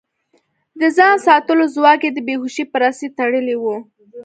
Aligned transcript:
د 0.79 0.81
ځان 0.97 1.15
ساتلو 1.27 1.65
ځواک 1.75 2.01
يې 2.05 2.11
د 2.13 2.19
بې 2.27 2.35
هوشۍ 2.41 2.63
په 2.71 2.77
رسۍ 2.83 3.07
تړلی 3.17 3.55
و. 3.61 3.65